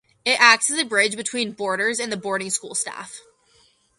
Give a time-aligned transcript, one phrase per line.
[0.25, 3.21] It acts as a bridge between boarders and the boarding school staff.